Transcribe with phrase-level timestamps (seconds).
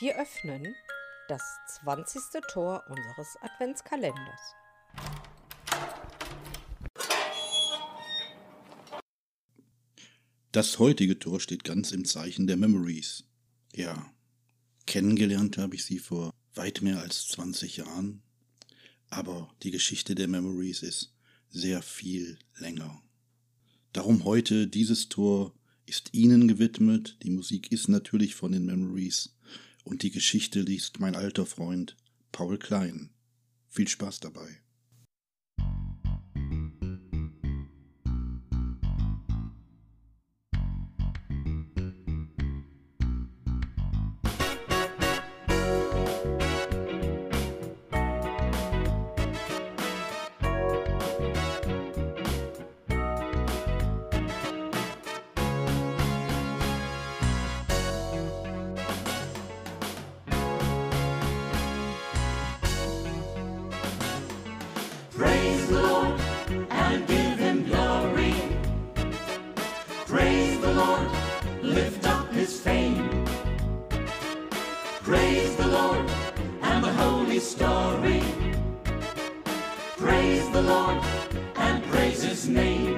[0.00, 0.74] Wir öffnen
[1.28, 1.42] das
[1.82, 2.22] 20.
[2.50, 4.40] Tor unseres Adventskalenders.
[10.52, 13.24] Das heutige Tor steht ganz im Zeichen der Memories.
[13.74, 14.10] Ja,
[14.86, 18.22] kennengelernt habe ich sie vor weit mehr als 20 Jahren,
[19.10, 21.14] aber die Geschichte der Memories ist
[21.50, 23.02] sehr viel länger.
[23.92, 25.52] Darum heute dieses Tor
[25.84, 29.36] ist Ihnen gewidmet, die Musik ist natürlich von den Memories
[29.84, 31.96] und die Geschichte liest mein alter Freund
[32.32, 33.10] Paul Klein.
[33.68, 34.60] Viel Spaß dabei.
[65.50, 66.20] Praise the Lord
[66.70, 68.34] and give him glory.
[70.06, 71.08] Praise the Lord,
[71.60, 73.26] lift up his fame.
[75.02, 76.08] Praise the Lord
[76.62, 78.22] and the holy story.
[79.96, 81.02] Praise the Lord
[81.56, 82.89] and praise his name.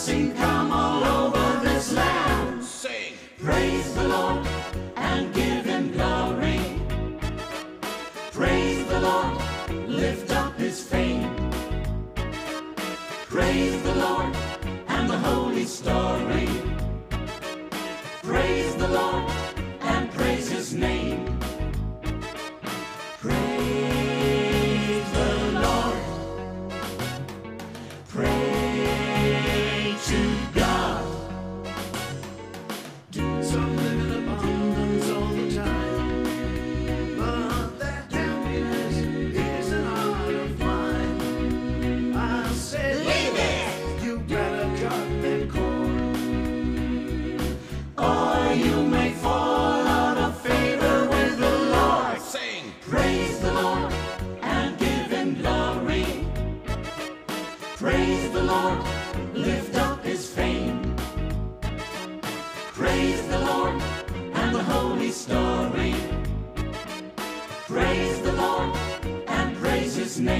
[0.00, 0.49] passing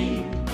[0.01, 0.50] rain.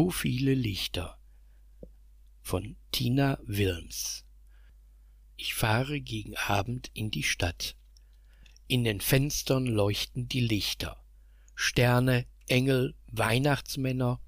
[0.00, 1.20] So viele Lichter
[2.40, 4.24] von Tina Wilms.
[5.36, 7.76] Ich fahre gegen Abend in die Stadt.
[8.66, 11.04] In den Fenstern leuchten die Lichter.
[11.54, 14.22] Sterne, Engel, Weihnachtsmänner,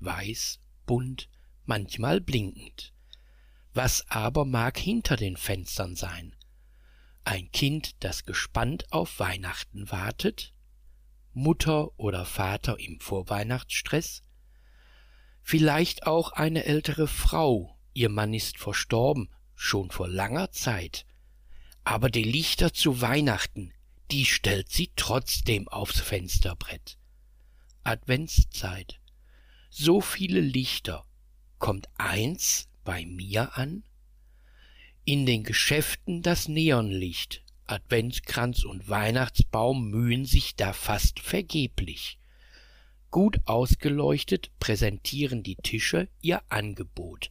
[0.00, 1.28] weiß, bunt,
[1.66, 2.94] manchmal blinkend.
[3.74, 6.34] Was aber mag hinter den Fenstern sein?
[7.24, 10.54] Ein Kind, das gespannt auf Weihnachten wartet?
[11.34, 14.22] Mutter oder Vater im Vorweihnachtsstress?
[15.42, 21.06] Vielleicht auch eine ältere Frau, ihr Mann ist verstorben, schon vor langer Zeit.
[21.84, 23.72] Aber die Lichter zu Weihnachten,
[24.10, 26.98] die stellt sie trotzdem aufs Fensterbrett.
[27.84, 29.00] Adventszeit.
[29.70, 31.04] So viele Lichter.
[31.58, 33.84] Kommt eins bei mir an?
[35.04, 37.42] In den Geschäften das Neonlicht.
[37.66, 42.18] Adventskranz und Weihnachtsbaum mühen sich da fast vergeblich.
[43.12, 47.30] Gut ausgeleuchtet präsentieren die Tische ihr Angebot.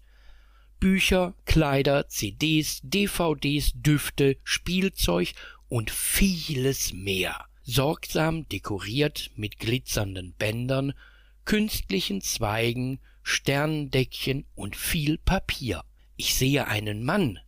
[0.80, 5.34] Bücher, Kleider, CDs, DVDs, Düfte, Spielzeug
[5.70, 7.46] und vieles mehr.
[7.64, 10.94] Sorgsam dekoriert mit glitzernden Bändern,
[11.46, 15.84] künstlichen Zweigen, Sternendeckchen und viel Papier.
[16.16, 17.40] Ich sehe einen Mann,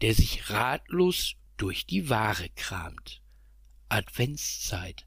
[0.00, 3.20] der sich ratlos durch die Ware kramt.
[3.90, 5.04] Adventszeit.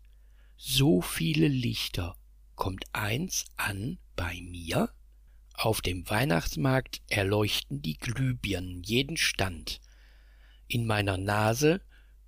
[0.57, 2.15] So viele Lichter.
[2.57, 4.89] Kommt eins an bei mir?
[5.53, 9.79] Auf dem Weihnachtsmarkt erleuchten die Glühbirnen jeden Stand.
[10.67, 11.81] In meiner Nase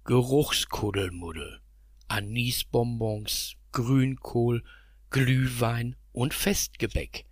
[0.06, 1.62] Geruchskuddelmuddel,
[2.10, 4.64] Anisbonbons, Grünkohl,
[5.10, 7.26] Glühwein und Festgebäck.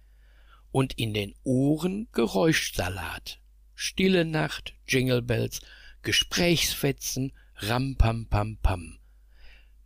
[0.72, 3.40] Und in den Ohren Geräuschsalat,
[3.76, 5.62] Stille Nacht, Jingle Bells,
[6.02, 8.98] Gesprächsfetzen, Rampampampam.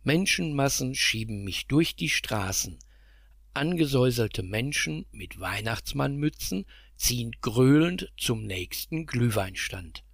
[0.02, 2.78] Menschenmassen schieben mich durch die Straßen.
[3.54, 6.64] Angesäuselte Menschen mit Weihnachtsmannmützen
[6.96, 10.04] ziehen gröhlend zum nächsten Glühweinstand.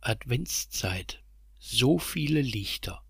[0.00, 1.22] Adventszeit.
[1.58, 3.02] So viele Lichter.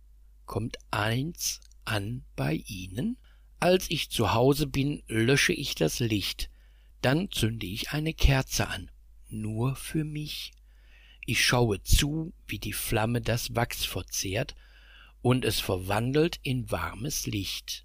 [0.47, 3.19] Kommt eins an bei Ihnen?
[3.61, 6.49] Als ich zu Hause bin, lösche ich das Licht.
[7.03, 8.91] Dann zünde ich eine Kerze an.
[9.29, 10.53] Nur für mich.
[11.27, 14.55] Ich schaue zu, wie die Flamme das Wachs verzehrt
[15.21, 17.85] und es verwandelt in warmes Licht.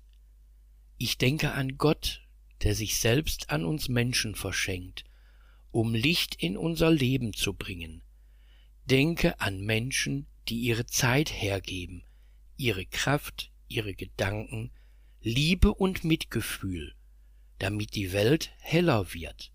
[1.05, 2.21] Ich denke an Gott,
[2.61, 5.03] der sich selbst an uns Menschen verschenkt,
[5.69, 8.03] um Licht in unser Leben zu bringen.
[8.85, 12.05] Denke an Menschen, die ihre Zeit hergeben,
[12.55, 14.71] ihre Kraft, ihre Gedanken,
[15.19, 16.95] Liebe und Mitgefühl,
[17.59, 19.51] damit die Welt heller wird.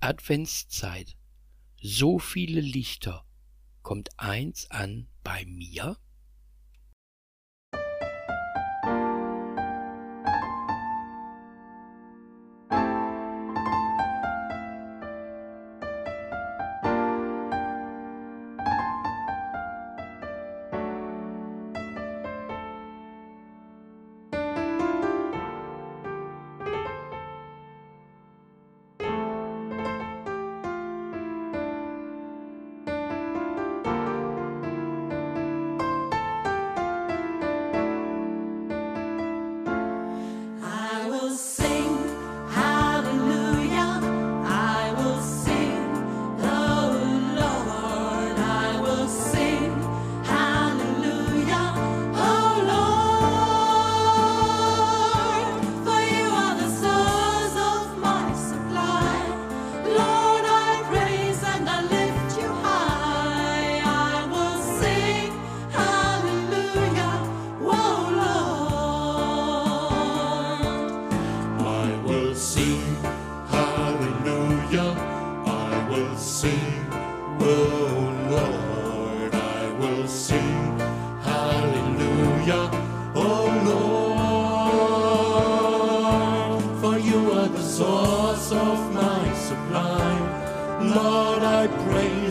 [0.00, 1.18] Adventszeit.
[1.82, 3.26] So viele Lichter.
[3.82, 5.98] Kommt eins an bei mir?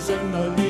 [0.04, 0.61] 什么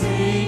[0.00, 0.47] see.